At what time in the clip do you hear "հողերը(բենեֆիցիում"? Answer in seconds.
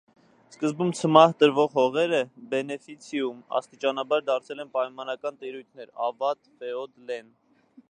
1.79-3.45